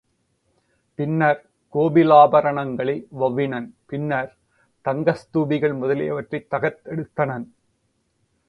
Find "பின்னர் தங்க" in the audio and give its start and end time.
3.85-5.13